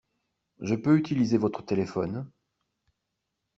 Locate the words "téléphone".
1.63-2.27